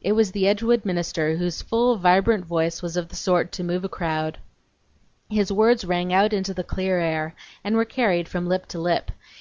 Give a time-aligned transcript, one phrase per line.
[0.00, 3.84] It was the Edgewood minister, whose full, vibrant voice was of the sort to move
[3.84, 4.38] a crowd.
[5.30, 9.12] His words rang out into the clear air and were carried from lip to lip.